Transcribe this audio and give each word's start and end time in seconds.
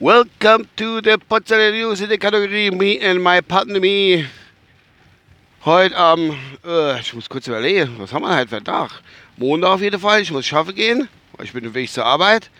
Welcome 0.00 0.68
to 0.76 1.00
the 1.00 1.16
Potsdamer 1.28 1.70
News 1.72 2.00
in 2.00 2.08
der 2.08 2.18
Kategorie 2.18 2.70
Me 2.70 2.98
and 3.00 3.22
My 3.22 3.40
Me. 3.78 4.28
Heute 5.64 5.96
am, 5.96 6.36
äh, 6.64 6.98
ich 7.00 7.14
muss 7.14 7.28
kurz 7.28 7.46
überlegen, 7.46 7.94
was 7.98 8.12
haben 8.12 8.22
wir 8.22 8.36
heute 8.36 8.48
für 8.48 8.56
einen 8.56 8.64
Tag? 8.64 8.90
Montag 9.36 9.70
auf 9.70 9.80
jeden 9.80 10.00
Fall, 10.00 10.22
ich 10.22 10.32
muss 10.32 10.46
schaffen 10.46 10.74
gehen, 10.74 11.08
weil 11.36 11.46
ich 11.46 11.52
bin 11.52 11.64
im 11.64 11.74
Weg 11.74 11.90
zur 11.90 12.04
Arbeit. 12.04 12.50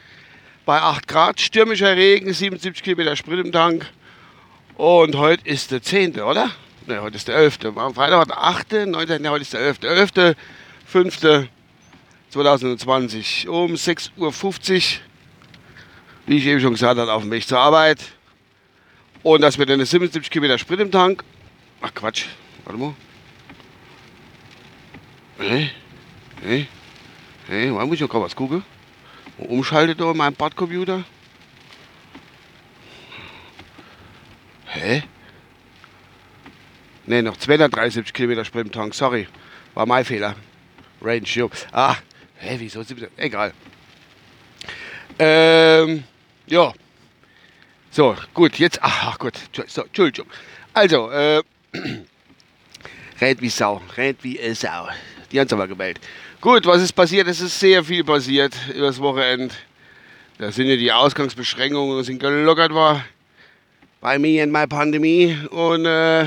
Bei 0.65 0.81
8 0.83 1.09
Grad, 1.09 1.41
stürmischer 1.41 1.97
Regen, 1.97 2.33
77 2.33 2.83
Kilometer 2.83 3.17
Sprit 3.17 3.45
im 3.45 3.51
Tank. 3.51 3.87
Und 4.77 5.17
heute 5.17 5.49
ist 5.49 5.73
der 5.73 5.83
10., 5.83 6.21
oder? 6.21 6.51
Ne, 6.87 7.03
heute 7.03 7.17
ist 7.17 7.27
der 7.27 7.37
11. 7.37 7.59
Am 7.77 7.95
Freitag 7.95 8.19
war 8.19 8.27
der 8.27 8.39
8., 8.41 8.73
9., 8.87 9.21
ne, 9.21 9.31
heute 9.31 9.43
ist 9.43 9.53
der 9.53 9.61
11. 9.61 9.79
11., 9.83 10.37
5., 10.87 11.49
2020 12.31 13.49
um 13.49 13.73
6.50 13.73 14.17
Uhr, 14.19 14.83
wie 16.27 16.37
ich 16.37 16.47
eben 16.47 16.61
schon 16.61 16.73
gesagt 16.73 16.99
habe, 16.99 17.13
auf 17.13 17.23
dem 17.23 17.31
Weg 17.31 17.47
zur 17.47 17.59
Arbeit. 17.59 17.99
Und 19.23 19.41
das 19.41 19.59
mit 19.59 19.71
einer 19.71 19.87
77 19.87 20.31
Kilometer 20.31 20.59
Sprit 20.59 20.81
im 20.81 20.91
Tank. 20.91 21.25
Ach 21.81 21.93
Quatsch, 21.95 22.27
warte 22.65 22.79
mal. 22.79 22.95
Nee, 25.39 25.71
nee, 26.43 26.67
nee, 27.49 27.71
mal 27.71 27.87
muss 27.87 27.95
ich 27.95 28.01
noch 28.01 28.15
was 28.15 28.35
gucken. 28.35 28.65
Umschaltet 29.39 30.01
da 30.01 30.11
in 30.11 30.17
meinem 30.17 30.35
Bordcomputer. 30.35 31.05
Hä? 34.67 35.03
Ne, 37.07 37.23
noch 37.23 37.37
273 37.37 38.13
Kilometer 38.13 38.45
Sprit 38.45 38.67
im 38.67 38.73
Tank, 38.73 38.95
sorry. 38.95 39.29
War 39.75 39.87
mein 39.87 40.05
Fehler. 40.05 40.35
Range, 41.01 41.23
jo. 41.23 41.51
Ah, 41.73 41.97
hä, 42.39 42.57
wieso 42.59 42.83
sind 42.83 43.01
wir 43.01 43.09
Egal. 43.17 43.53
Ähm, 45.19 46.05
ja. 46.47 46.73
So, 47.91 48.17
gut, 48.35 48.59
jetzt, 48.59 48.79
ach, 48.83 49.19
gut, 49.19 49.35
so, 49.67 49.83
Entschuldigung. 49.83 50.31
Also, 50.73 51.11
äh, 51.11 51.43
rennt 53.21 53.41
wie 53.41 53.49
Sau, 53.49 53.83
rennt 53.97 54.23
wie 54.23 54.39
äh, 54.39 54.55
Sau. 54.55 54.89
Die 55.33 55.41
haben 55.41 55.47
es 55.47 55.53
aber 55.53 55.69
gewählt. 55.69 56.01
Gut, 56.41 56.67
was 56.67 56.83
ist 56.83 56.93
passiert? 56.93 57.27
Es 57.29 57.41
ist 57.41 57.59
sehr 57.59 57.83
viel 57.83 58.05
passiert 58.05 58.55
übers 58.75 59.01
Wochenende. 59.01 59.55
Da 60.39 60.53
sind 60.53 60.69
ja 60.69 60.77
die 60.77 60.93
Ausgangsbeschränkungen 60.93 62.05
sind 62.05 62.21
gelockert 62.21 62.73
war 62.73 63.05
bei 64.01 64.19
mir 64.19 64.45
in 64.45 64.51
meiner 64.51 64.69
Pandemie. 64.69 65.37
Und 65.51 65.85
äh, 65.85 66.27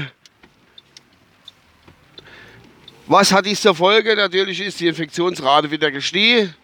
was 3.12 3.34
hat 3.34 3.46
dies 3.46 3.60
zur 3.60 3.76
Folge? 3.76 4.16
Natürlich 4.16 4.62
ist 4.62 4.80
die 4.80 4.88
Infektionsrate 4.88 5.70
wieder 5.70 5.92
gestiegen, 5.92 6.56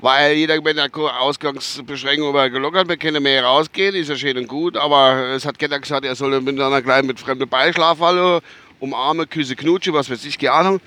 weil 0.00 0.32
jeder 0.34 0.60
mit 0.60 0.76
der 0.76 0.90
Ausgangsbeschränkung 0.92 2.32
gelockert, 2.50 2.88
wir 2.88 2.96
können 2.96 3.22
mehr 3.22 3.44
rausgehen, 3.44 3.94
ist 3.94 4.08
ja 4.08 4.16
schön 4.16 4.36
und 4.38 4.48
gut, 4.48 4.76
aber 4.76 5.34
es 5.36 5.46
hat 5.46 5.60
keiner 5.60 5.78
gesagt, 5.78 6.04
er 6.04 6.16
soll 6.16 6.40
miteinander 6.40 6.82
gleich 6.82 7.04
mit 7.04 7.20
fremden 7.20 7.48
Beischlafhalle 7.48 8.40
umarmen, 8.80 9.30
Küsse, 9.30 9.54
Knutsche, 9.54 9.92
was 9.92 10.10
weiß 10.10 10.24
ich, 10.24 10.36
keine 10.36 10.52
Ahnung. 10.52 10.80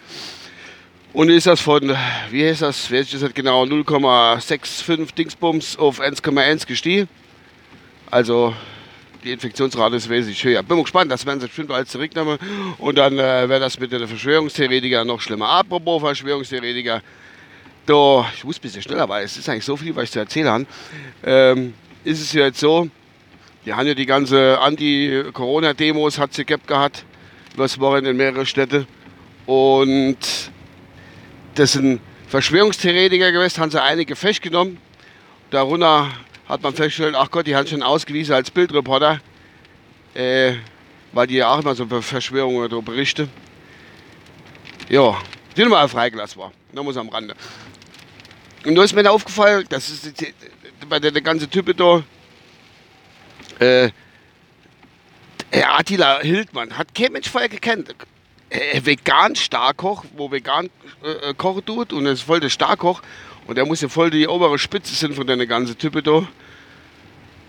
Und 1.14 1.30
ist 1.30 1.48
das 1.48 1.62
von, 1.62 1.96
wie 2.30 2.46
heißt 2.46 2.62
das, 2.62 2.92
weiß 2.92 3.14
ich 3.14 3.22
das 3.22 3.34
genau, 3.34 3.64
0,65 3.64 5.16
Dingsbums 5.16 5.78
auf 5.78 6.02
1,1 6.02 6.68
gestiegen. 6.68 7.08
Also 8.12 8.54
die 9.26 9.32
Infektionsrate 9.32 9.96
ist 9.96 10.08
wesentlich 10.08 10.44
höher. 10.44 10.62
Bin 10.62 10.78
mal 10.78 10.84
gespannt, 10.84 11.12
das 11.12 11.26
werden 11.26 11.40
sie 11.40 11.48
bestimmt 11.48 11.72
alles 11.72 11.90
zurücknehmen. 11.90 12.38
Und 12.78 12.98
dann 12.98 13.14
äh, 13.14 13.50
wäre 13.50 13.60
das 13.60 13.80
mit 13.80 13.92
den 13.92 14.08
Verschwörungstheoretikern 14.08 15.08
noch 15.08 15.20
schlimmer. 15.20 15.50
Apropos 15.50 16.02
Verschwörungstheoretiker, 16.02 17.02
da, 17.88 18.30
ich 18.36 18.44
muss 18.44 18.58
ein 18.58 18.62
bisschen 18.62 18.84
schneller, 18.84 19.10
weil 19.10 19.26
es 19.26 19.36
ist 19.36 19.50
eigentlich 19.50 19.66
so 19.66 19.76
viel, 19.76 19.96
was 19.96 20.06
ich 20.06 20.12
zu 20.12 20.20
erzählen 20.20 20.48
habe. 20.48 20.66
Ähm, 21.24 21.74
ist 22.04 22.22
es 22.22 22.34
ja 22.34 22.46
jetzt 22.46 22.60
so, 22.60 22.88
die 23.66 23.74
haben 23.74 23.88
ja 23.88 23.96
die 23.96 24.06
ganze 24.06 24.60
Anti-Corona-Demos, 24.60 26.20
hat 26.20 26.34
sie 26.34 26.46
gehabt, 26.46 27.04
übers 27.56 27.80
Wochenende 27.80 28.12
in 28.12 28.18
mehrere 28.18 28.46
Städte. 28.46 28.86
Und 29.48 30.18
das 31.56 31.72
sind 31.74 32.00
Verschwörungstheoretiker 32.28 33.32
gewesen, 33.32 33.60
haben 33.60 33.72
sie 33.72 33.82
einige 33.82 34.16
festgenommen. 34.16 34.78
Darunter 35.50 36.12
hat 36.48 36.62
man 36.62 36.74
festgestellt, 36.74 37.16
ach 37.18 37.32
Gott, 37.32 37.48
die 37.48 37.56
haben 37.56 37.68
schon 37.68 37.84
ausgewiesen 37.84 38.34
als 38.34 38.52
Bildreporter, 38.52 39.20
äh, 40.14 40.54
weil 41.12 41.28
die 41.28 41.36
ja 41.36 41.54
auch 41.54 41.60
immer 41.60 41.76
so 41.76 41.84
über 41.84 42.02
Verschwörungen 42.02 42.64
oder 42.64 42.82
berichten. 42.82 43.30
Ja, 44.90 45.18
die 45.58 45.66
mal 45.66 45.88
freigelassen 45.88 46.42
war. 46.42 46.52
Da 46.74 46.84
muss 46.84 46.98
am 46.98 47.10
Rande. 47.10 47.36
Und 48.66 48.76
da 48.76 48.84
ist 48.84 48.94
mir 48.94 49.04
da 49.04 49.12
aufgefallen, 49.12 49.66
das 49.70 49.90
ist 49.90 50.34
bei 50.90 51.00
der, 51.00 51.12
der 51.12 51.22
ganze 51.22 51.50
Typ 51.50 51.76
da, 51.78 52.04
äh, 53.60 53.90
Attila 55.52 56.20
Hildmann, 56.22 56.78
hat 56.78 56.94
kein 56.94 57.12
Mensch 57.12 57.30
vorher 57.30 57.50
gekannt 57.50 57.96
äh, 58.50 58.82
vegan 58.84 59.36
Starkoch, 59.36 60.06
wo 60.16 60.32
vegan 60.32 60.70
äh, 61.04 61.30
äh, 61.30 61.34
kochen 61.34 61.66
tut 61.66 61.94
und 61.94 62.06
ist 62.06 62.22
voll 62.22 62.40
der 62.40 62.50
Starkoch 62.50 63.02
und 63.48 63.58
er 63.58 63.66
muss 63.66 63.82
ja 63.82 63.90
voll 63.90 64.10
die 64.10 64.28
obere 64.28 64.58
Spitze 64.58 64.96
sind 64.96 65.16
von 65.16 65.28
der 65.28 65.46
ganzen 65.46 65.78
Type 65.78 66.02
da. 66.02 66.28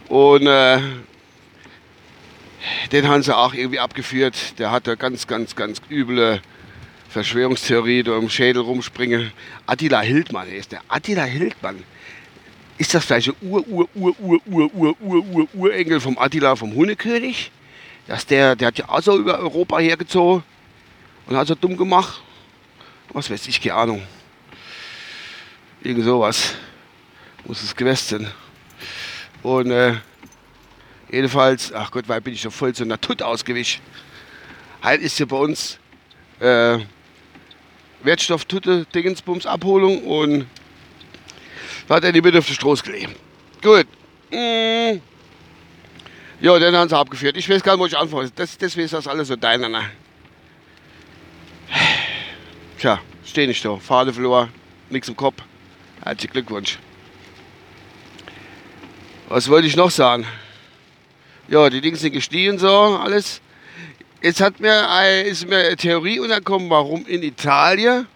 Und 0.08 0.46
äh, 0.46 0.78
den 2.92 3.08
haben 3.08 3.22
sie 3.22 3.36
auch 3.36 3.54
irgendwie 3.54 3.80
abgeführt. 3.80 4.58
Der 4.58 4.70
hatte 4.70 4.96
ganz, 4.96 5.26
ganz, 5.26 5.56
ganz 5.56 5.80
üble 5.90 6.40
Verschwörungstheorie, 7.08 8.02
da 8.02 8.16
im 8.18 8.28
Schädel 8.28 8.62
rumspringen. 8.62 9.32
Attila 9.66 10.00
Hildmann 10.00 10.48
ist 10.48 10.72
der. 10.72 10.82
Attila 10.88 11.24
Hildmann. 11.24 11.82
Ist 12.78 12.92
das 12.92 13.06
vielleicht 13.06 13.28
ein 13.28 13.36
Ur, 13.40 13.66
Ur, 13.66 13.88
Ur, 13.94 14.14
Ur, 14.20 14.40
Ur, 14.46 14.70
Ur, 14.74 14.96
Ur, 15.00 15.24
Ur, 15.32 15.48
Urengel 15.54 15.98
vom 15.98 16.18
Attila 16.18 16.56
vom 16.56 16.74
Hundekönig? 16.74 17.50
Dass 18.06 18.26
der, 18.26 18.54
der 18.54 18.68
hat 18.68 18.78
ja 18.78 18.88
auch 18.88 19.00
so 19.00 19.18
über 19.18 19.38
Europa 19.38 19.78
hergezogen 19.78 20.44
und 21.26 21.36
hat 21.36 21.46
so 21.46 21.54
dumm 21.54 21.76
gemacht. 21.76 22.22
Was 23.12 23.30
weiß 23.30 23.48
ich, 23.48 23.62
keine 23.62 23.74
Ahnung. 23.74 24.02
Irgend 25.82 26.04
sowas 26.04 26.54
muss 27.44 27.62
es 27.62 27.74
gewesen 27.74 28.24
sein. 28.24 28.32
Und 29.42 29.70
äh, 29.70 29.94
jedenfalls, 31.10 31.72
ach 31.72 31.90
Gott, 31.90 32.08
weil 32.08 32.20
bin 32.20 32.34
ich 32.34 32.42
so 32.42 32.50
voll 32.50 32.74
so 32.74 32.84
einer 32.84 33.00
Tut 33.00 33.22
ausgewischt. 33.22 33.80
Halt 34.82 35.00
ist 35.02 35.16
hier 35.16 35.26
bei 35.26 35.36
uns 35.36 35.78
äh, 36.40 36.78
Wertstofftutte, 38.02 38.86
Dingensbums, 38.94 39.46
Abholung 39.46 40.02
und 40.04 40.46
da 41.88 41.96
hat 41.96 42.04
er 42.04 42.12
die 42.12 42.20
Mitte 42.20 42.38
auf 42.38 42.46
den 42.46 42.54
Stroß 42.54 42.82
gelegt. 42.82 43.16
Gut. 43.62 43.86
Mm. 44.30 45.00
Ja, 46.40 46.58
dann 46.58 46.76
haben 46.76 46.88
sie 46.88 46.96
abgeführt. 46.96 47.36
Ich 47.36 47.48
weiß 47.48 47.62
gar 47.62 47.72
nicht, 47.72 47.80
wo 47.80 47.86
ich 47.86 47.96
anfange. 47.96 48.30
Das, 48.34 48.58
deswegen 48.58 48.84
ist 48.84 48.92
das 48.92 49.06
alles 49.06 49.28
so 49.28 49.36
deiner. 49.36 49.82
Tja, 52.78 53.00
stehe 53.24 53.48
nicht 53.48 53.64
da. 53.64 53.76
Fahne 53.76 54.12
verloren, 54.12 54.50
nichts 54.90 55.08
im 55.08 55.16
Kopf. 55.16 55.42
Herzlichen 56.04 56.32
Glückwunsch. 56.32 56.78
Was 59.28 59.48
wollte 59.48 59.66
ich 59.66 59.76
noch 59.76 59.90
sagen? 59.90 60.24
Ja, 61.48 61.68
die 61.68 61.80
Dinge 61.80 61.96
sind 61.96 62.12
gestiegen 62.12 62.58
so, 62.58 62.70
alles. 62.70 63.40
Jetzt 64.22 64.40
hat 64.40 64.60
mir, 64.60 65.22
ist 65.24 65.48
mir 65.48 65.58
eine 65.58 65.76
Theorie 65.76 66.20
untergekommen, 66.20 66.70
warum 66.70 67.06
in 67.06 67.22
Italien 67.22 68.06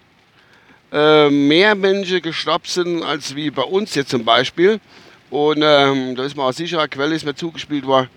äh, 0.93 1.31
mehr 1.31 1.75
Menschen 1.75 2.23
gestorben 2.23 2.65
sind 2.67 3.03
als 3.03 3.35
wie 3.35 3.51
bei 3.51 3.63
uns 3.63 3.95
jetzt 3.95 4.11
zum 4.11 4.25
Beispiel. 4.25 4.81
Und 5.31 5.63
ähm, 5.63 6.17
da 6.17 6.25
ist 6.25 6.37
mir 6.37 6.43
aus 6.43 6.57
sicherer 6.57 6.89
Quelle 6.89 7.15
ist 7.15 7.25
mir 7.25 7.35
zugespielt 7.35 7.87
worden, 7.87 8.09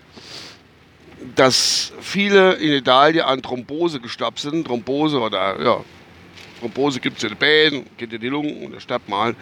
dass 1.36 1.92
viele 2.00 2.54
in 2.54 2.72
Italien 2.72 3.24
an 3.24 3.42
Thrombose 3.42 4.00
gestorben 4.00 4.36
sind. 4.36 4.66
Thrombose 4.66 5.20
oder 5.20 5.62
ja, 5.62 5.84
Thrombose 6.60 6.98
gibt 6.98 7.18
es 7.18 7.24
in 7.24 7.30
den 7.30 7.38
Beinen, 7.38 7.86
geht 7.96 8.12
in 8.12 8.20
die 8.20 8.28
Lungen 8.28 8.64
und 8.64 8.72
da 8.72 8.80
stirbt 8.80 9.08
mal. 9.08 9.34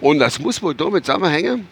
Und 0.00 0.18
das 0.18 0.38
muss 0.38 0.62
wohl 0.62 0.74
damit 0.74 1.04
zusammenhängen, 1.04 1.66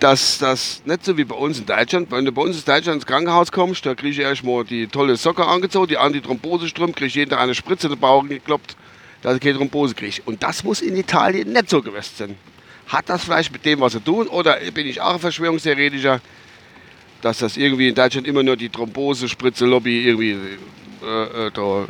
dass 0.00 0.38
das 0.38 0.82
nicht 0.84 1.04
so 1.04 1.16
wie 1.16 1.24
bei 1.24 1.36
uns 1.36 1.60
in 1.60 1.66
Deutschland, 1.66 2.10
wenn 2.10 2.24
du 2.24 2.32
bei 2.32 2.42
uns 2.42 2.58
in 2.58 2.64
Deutschland 2.64 2.96
ins 2.96 3.06
Krankenhaus 3.06 3.52
kommst, 3.52 3.86
da 3.86 3.94
kriege 3.94 4.10
ich 4.10 4.18
erstmal 4.18 4.64
die 4.64 4.88
tolle 4.88 5.16
Socke 5.16 5.46
angezogen, 5.46 5.86
die 5.88 5.98
Antithrombose-Strümpfe, 5.98 6.98
kriege 6.98 7.20
jeder 7.20 7.38
eine 7.38 7.54
Spritze 7.54 7.86
in 7.86 7.92
den 7.92 8.00
Bauch 8.00 8.26
gekloppt, 8.26 8.76
dass 9.22 9.36
ich 9.36 9.40
keine 9.40 9.58
Thrombose 9.58 9.94
kriege. 9.94 10.20
Und 10.24 10.42
das 10.42 10.64
muss 10.64 10.80
in 10.80 10.96
Italien 10.96 11.52
nicht 11.52 11.70
so 11.70 11.80
gewesen 11.82 12.12
sein. 12.16 12.36
Hat 12.88 13.08
das 13.08 13.24
vielleicht 13.24 13.52
mit 13.52 13.64
dem 13.64 13.80
was 13.80 13.92
zu 13.92 14.00
tun 14.00 14.26
oder 14.26 14.56
bin 14.74 14.86
ich 14.88 15.00
auch 15.00 15.14
ein 15.14 15.20
Verschwörungstheoretiker, 15.20 16.20
dass 17.20 17.38
das 17.38 17.56
irgendwie 17.56 17.88
in 17.88 17.94
Deutschland 17.94 18.26
immer 18.26 18.42
nur 18.42 18.56
die 18.56 18.68
Thrombose-Spritze-Lobby 18.68 20.08
irgendwie 20.08 20.36
äh, 21.04 21.46
äh, 21.46 21.50
da 21.52 21.86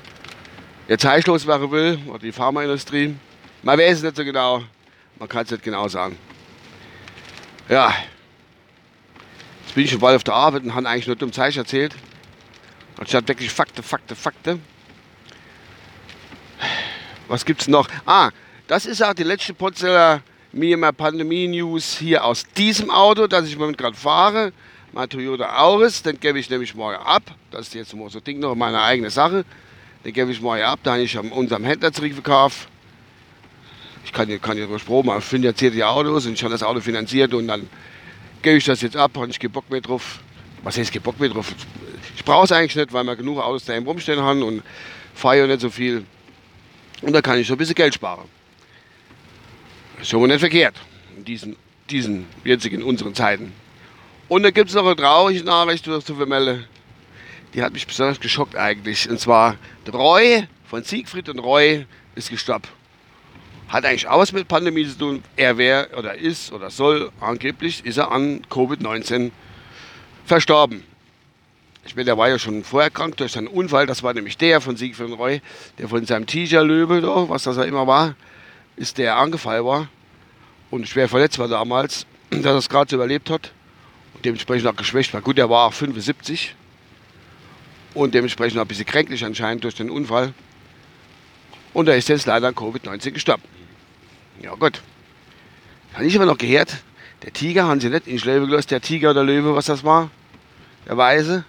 jetzt 0.88 1.04
heißlos 1.04 1.46
werden 1.46 1.70
will, 1.70 1.98
oder 2.08 2.18
die 2.18 2.32
Pharmaindustrie. 2.32 3.14
Man 3.62 3.78
weiß 3.78 3.98
es 3.98 4.02
nicht 4.02 4.16
so 4.16 4.24
genau, 4.24 4.62
man 5.18 5.28
kann 5.28 5.44
es 5.44 5.50
nicht 5.50 5.62
genau 5.62 5.88
sagen. 5.88 6.18
Ja, 7.68 7.94
jetzt 9.64 9.74
bin 9.74 9.84
ich 9.84 9.90
schon 9.90 10.00
bald 10.00 10.16
auf 10.16 10.24
der 10.24 10.34
Arbeit 10.34 10.64
und 10.64 10.74
habe 10.74 10.88
eigentlich 10.88 11.06
nur 11.06 11.16
dumm 11.16 11.32
Zeichen 11.32 11.58
erzählt. 11.58 11.94
Anstatt 12.98 13.26
wirklich 13.28 13.50
Fakte, 13.50 13.82
Fakte, 13.82 14.14
Fakte. 14.14 14.58
Was 17.28 17.44
gibt 17.44 17.62
es 17.62 17.68
noch? 17.68 17.88
Ah, 18.04 18.30
das 18.66 18.86
ist 18.86 19.02
auch 19.02 19.14
die 19.14 19.22
letzte 19.22 19.54
Potzeller 19.54 20.22
mir 20.52 20.76
mal 20.76 20.92
Pandemie-News 20.92 21.98
hier 21.98 22.24
aus 22.24 22.44
diesem 22.56 22.90
Auto, 22.90 23.26
das 23.26 23.46
ich 23.46 23.54
im 23.54 23.58
Moment 23.58 23.78
gerade 23.78 23.96
fahre. 23.96 24.52
Mein 24.92 25.08
Toyota 25.08 25.58
Auris, 25.58 26.02
den 26.02 26.20
gebe 26.20 26.38
ich 26.38 26.50
nämlich 26.50 26.74
morgen 26.74 26.98
ab. 26.98 27.22
Das 27.50 27.68
ist 27.68 27.74
jetzt 27.74 27.90
so 27.90 28.20
Ding 28.20 28.38
noch 28.38 28.54
meine 28.54 28.82
eigene 28.82 29.08
Sache. 29.08 29.44
Den 30.04 30.12
gebe 30.12 30.30
ich 30.30 30.40
morgen 30.40 30.62
ab, 30.62 30.80
da 30.82 30.92
habe 30.92 31.02
ich 31.02 31.16
unserem 31.18 31.64
Händler 31.64 31.92
zurückgekauft. 31.92 32.68
Ich 34.12 34.18
kann, 34.18 34.42
kann 34.42 34.58
ja 34.58 34.78
Strom, 34.78 35.10
ich 35.16 35.24
finanziere 35.24 35.72
die 35.72 35.82
Autos 35.82 36.26
und 36.26 36.34
ich 36.34 36.42
habe 36.42 36.52
das 36.52 36.62
Auto 36.62 36.80
finanziert 36.80 37.32
und 37.32 37.48
dann 37.48 37.66
gebe 38.42 38.58
ich 38.58 38.64
das 38.64 38.82
jetzt 38.82 38.94
ab 38.94 39.16
und 39.16 39.30
ich 39.30 39.40
gebe 39.40 39.54
Bock 39.54 39.70
mehr 39.70 39.80
drauf. 39.80 40.20
Was 40.62 40.76
heißt, 40.76 40.88
ich 40.88 40.92
gebe 40.92 41.04
Bock 41.04 41.18
mehr 41.18 41.30
drauf? 41.30 41.54
Ich 42.14 42.22
brauche 42.22 42.44
es 42.44 42.52
eigentlich 42.52 42.76
nicht, 42.76 42.92
weil 42.92 43.04
wir 43.04 43.16
genug 43.16 43.38
Autos 43.38 43.64
daheim 43.64 43.86
rumstehen 43.86 44.20
haben 44.20 44.42
und 44.42 44.62
fahre 45.14 45.38
ja 45.38 45.46
nicht 45.46 45.62
so 45.62 45.70
viel. 45.70 46.04
Und 47.00 47.14
da 47.14 47.22
kann 47.22 47.38
ich 47.38 47.46
so 47.46 47.54
ein 47.54 47.56
bisschen 47.56 47.74
Geld 47.74 47.94
sparen. 47.94 48.28
Ist 49.98 50.10
schon 50.10 50.20
mal 50.20 50.26
nicht 50.26 50.40
verkehrt 50.40 50.74
in 51.16 51.24
diesen, 51.24 51.56
diesen 51.88 52.26
jetzigen, 52.44 52.82
unseren 52.82 53.14
Zeiten. 53.14 53.54
Und 54.28 54.42
da 54.42 54.50
gibt 54.50 54.68
es 54.68 54.74
noch 54.74 54.84
eine 54.84 54.94
traurige 54.94 55.42
Nachricht, 55.42 55.86
zu 55.86 56.00
vermelden. 56.14 56.66
Die 57.54 57.62
hat 57.62 57.72
mich 57.72 57.86
besonders 57.86 58.20
geschockt 58.20 58.56
eigentlich. 58.56 59.08
Und 59.08 59.18
zwar 59.18 59.56
Roy 59.90 60.46
von 60.68 60.82
Siegfried 60.82 61.30
und 61.30 61.38
Roy 61.38 61.86
ist 62.14 62.28
gestoppt. 62.28 62.68
Hat 63.72 63.86
eigentlich 63.86 64.06
auch 64.06 64.18
was 64.18 64.32
mit 64.32 64.48
Pandemie 64.48 64.86
zu 64.86 64.98
tun. 64.98 65.24
Er 65.34 65.56
wäre 65.56 65.88
oder 65.96 66.14
ist 66.14 66.52
oder 66.52 66.68
soll, 66.68 67.10
angeblich 67.20 67.86
ist 67.86 67.96
er 67.96 68.12
an 68.12 68.42
Covid-19 68.50 69.30
verstorben. 70.26 70.84
Ich 71.86 71.96
meine, 71.96 72.04
der 72.04 72.18
war 72.18 72.28
ja 72.28 72.38
schon 72.38 72.64
vorher 72.64 72.90
krank 72.90 73.16
durch 73.16 73.32
seinen 73.32 73.46
Unfall. 73.46 73.86
Das 73.86 74.02
war 74.02 74.12
nämlich 74.12 74.36
der 74.36 74.60
von 74.60 74.76
Siegfried 74.76 75.16
Roy, 75.18 75.40
der 75.78 75.88
von 75.88 76.04
seinem 76.04 76.26
Tigerlöwe, 76.26 77.02
was 77.30 77.44
das 77.44 77.56
ja 77.56 77.64
immer 77.64 77.86
war, 77.86 78.14
ist 78.76 78.98
der 78.98 79.16
angefallen 79.16 79.64
war 79.64 79.88
und 80.70 80.86
schwer 80.86 81.08
verletzt 81.08 81.38
war 81.38 81.48
damals, 81.48 82.06
dass 82.28 82.44
er 82.44 82.56
es 82.56 82.68
gerade 82.68 82.90
so 82.90 82.96
überlebt 82.96 83.30
hat 83.30 83.52
und 84.12 84.22
dementsprechend 84.22 84.68
auch 84.68 84.76
geschwächt 84.76 85.14
war. 85.14 85.22
Gut, 85.22 85.38
er 85.38 85.48
war 85.48 85.68
auch 85.68 85.72
75 85.72 86.54
und 87.94 88.12
dementsprechend 88.12 88.58
auch 88.58 88.64
ein 88.64 88.68
bisschen 88.68 88.84
kränklich 88.84 89.24
anscheinend 89.24 89.64
durch 89.64 89.76
den 89.76 89.88
Unfall. 89.88 90.34
Und 91.72 91.88
er 91.88 91.96
ist 91.96 92.10
jetzt 92.10 92.26
leider 92.26 92.48
an 92.48 92.54
Covid-19 92.54 93.12
gestorben. 93.12 93.42
Ja 94.42 94.56
gut. 94.56 94.82
Habe 95.94 96.04
ich 96.04 96.16
aber 96.16 96.26
noch 96.26 96.36
gehört, 96.36 96.76
der 97.22 97.32
Tiger 97.32 97.64
haben 97.64 97.80
sie 97.80 97.88
nicht 97.88 98.08
in 98.08 98.18
Schläfe 98.18 98.46
gelöst, 98.46 98.72
der 98.72 98.80
Tiger 98.80 99.10
oder 99.10 99.22
Löwe, 99.22 99.54
was 99.54 99.66
das 99.66 99.84
war, 99.84 100.10
der 100.86 100.96
Weise, 100.96 101.44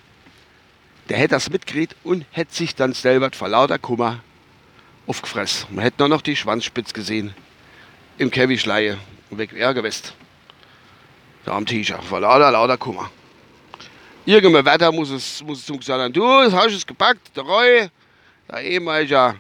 der 1.09 1.17
hätte 1.17 1.29
das 1.29 1.49
mitgekriegt 1.49 1.95
und 2.03 2.25
hätte 2.31 2.53
sich 2.53 2.75
dann 2.75 2.93
selber 2.93 3.31
vor 3.31 3.49
lauter 3.49 3.79
Kummer 3.79 4.19
aufgefressen. 5.07 5.67
Man 5.71 5.83
hätte 5.83 5.95
nur 5.99 6.09
noch 6.09 6.21
die 6.21 6.35
Schwanzspitze 6.35 6.93
gesehen 6.93 7.33
im 8.19 8.29
Kevischleie 8.29 8.99
und 9.31 9.39
weg 9.39 9.53
wäre 9.53 9.73
gewesen. 9.73 10.09
Da 11.45 11.53
am 11.53 11.65
T-Shirt, 11.65 12.03
vor 12.03 12.19
lauter, 12.19 12.51
lauter 12.51 12.77
Kummer. 12.77 13.09
Irgendein 14.25 14.65
Wetter 14.65 14.91
muss 14.91 15.09
es, 15.09 15.41
muss 15.43 15.59
es 15.59 15.65
zum 15.65 15.79
gesagt 15.79 16.15
du, 16.15 16.21
das 16.21 16.53
hast 16.53 16.73
es 16.73 16.85
gepackt, 16.85 17.35
der 17.35 17.43
Roy, 17.43 17.89
der 18.49 18.61
ehemalige, 18.61 19.35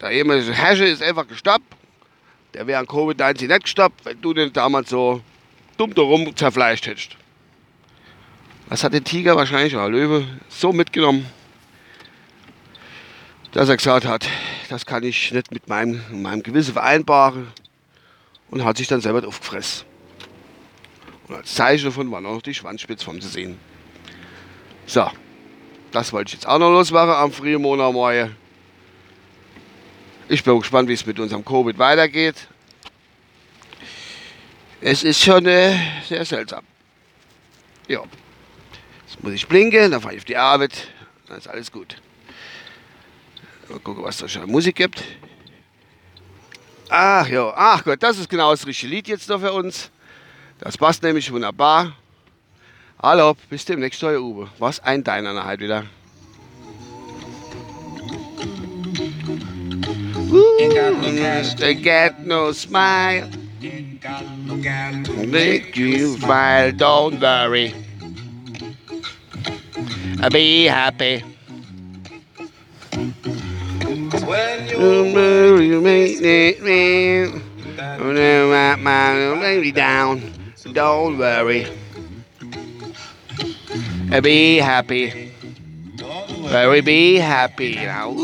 der 0.00 0.10
ehemalige 0.10 0.52
Herrscher 0.52 0.86
ist 0.86 1.00
einfach 1.00 1.28
gestoppt 1.28 1.79
der 2.54 2.66
wäre 2.66 2.80
an 2.80 2.86
Covid-19 2.86 3.48
nicht 3.48 3.64
gestoppt, 3.64 4.04
wenn 4.04 4.20
du 4.20 4.34
den 4.34 4.52
damals 4.52 4.90
so 4.90 5.22
dumm 5.76 5.94
darum 5.94 6.34
zerfleischt 6.36 6.86
hättest. 6.86 7.16
Was 8.68 8.84
hat 8.84 8.92
der 8.92 9.02
Tiger 9.02 9.36
wahrscheinlich 9.36 9.74
oder 9.74 9.88
Löwe 9.88 10.26
so 10.48 10.72
mitgenommen, 10.72 11.26
dass 13.52 13.68
er 13.68 13.76
gesagt 13.76 14.06
hat, 14.06 14.28
das 14.68 14.86
kann 14.86 15.02
ich 15.02 15.32
nicht 15.32 15.50
mit 15.50 15.68
meinem, 15.68 16.00
meinem 16.22 16.42
Gewissen 16.42 16.74
vereinbaren 16.74 17.48
und 18.50 18.64
hat 18.64 18.76
sich 18.76 18.86
dann 18.86 19.00
selber 19.00 19.26
aufgefressen. 19.26 19.86
Und 21.26 21.36
als 21.36 21.54
Zeichen 21.54 21.86
davon 21.86 22.10
war 22.10 22.20
noch 22.20 22.42
die 22.42 22.54
Schwanzspitze 22.54 23.04
vom 23.04 23.20
zu 23.20 23.28
sehen. 23.28 23.58
So, 24.86 25.08
das 25.92 26.12
wollte 26.12 26.28
ich 26.28 26.34
jetzt 26.34 26.46
auch 26.46 26.58
noch 26.58 26.70
losmachen 26.70 27.10
am 27.10 27.32
frühen 27.32 27.62
Montagmorgen. 27.62 28.36
Ich 30.32 30.44
bin 30.44 30.56
gespannt, 30.60 30.88
wie 30.88 30.92
es 30.92 31.04
mit 31.04 31.18
unserem 31.18 31.44
Covid 31.44 31.76
weitergeht. 31.76 32.46
Es 34.80 35.02
ist 35.02 35.20
schon 35.20 35.44
äh, 35.46 35.76
sehr 36.08 36.24
seltsam. 36.24 36.62
Ja. 37.88 38.04
Jetzt 39.08 39.20
muss 39.24 39.32
ich 39.32 39.48
blinken, 39.48 39.90
dann 39.90 40.00
fahre 40.00 40.14
ich 40.14 40.20
auf 40.20 40.24
die 40.24 40.36
Arbeit. 40.36 40.86
Dann 41.26 41.38
ist 41.38 41.48
alles 41.48 41.72
gut. 41.72 41.96
Mal 43.68 43.80
gucken, 43.80 44.04
was 44.04 44.18
da 44.18 44.28
schon 44.28 44.48
Musik 44.48 44.76
gibt. 44.76 45.02
Ach 46.88 47.26
ja, 47.26 47.52
ach 47.56 47.82
Gott, 47.82 48.00
das 48.00 48.18
ist 48.18 48.30
genau 48.30 48.52
das 48.52 48.64
richtige 48.64 48.94
Lied 48.94 49.08
jetzt 49.08 49.28
noch 49.28 49.40
für 49.40 49.52
uns. 49.52 49.90
Das 50.60 50.78
passt 50.78 51.02
nämlich 51.02 51.32
wunderbar. 51.32 51.96
Hallo, 53.02 53.36
bis 53.48 53.64
demnächst, 53.64 54.04
euer 54.04 54.20
Uwe. 54.20 54.48
Was 54.60 54.78
ein 54.78 55.02
Deiner 55.02 55.44
halt 55.44 55.58
wieder. 55.58 55.86
Ain't 60.60 60.74
got 60.74 60.92
no 60.92 61.08
cash, 61.16 61.54
they 61.54 61.72
get 61.74 62.26
no 62.26 62.52
smile. 62.52 63.30
Ain't 63.62 63.98
got 64.02 64.26
no 64.44 64.56
gal 64.58 64.92
make 65.26 65.74
you 65.74 66.18
smile. 66.18 66.70
Don't 66.72 67.18
worry. 67.18 67.74
Be 70.30 70.64
happy. 70.66 71.24
When 74.26 74.68
you, 74.68 75.80
make 75.80 76.20
me, 76.20 77.32
me 79.62 79.72
down. 79.72 80.20
Don't 80.74 81.16
worry. 81.16 81.66
Be 84.22 84.58
happy. 84.58 85.32
Very 86.50 86.82
be 86.82 87.16
happy 87.16 87.76
now. 87.76 88.14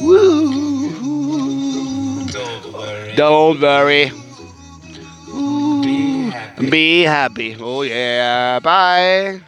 Don't 0.00 0.16
worry. 2.72 3.14
Don't 3.16 3.60
worry. 3.60 4.12
Be 5.82 6.30
happy. 6.30 6.70
Be 6.70 7.02
happy. 7.02 7.56
Oh 7.60 7.82
yeah. 7.82 8.60
Bye. 8.60 9.42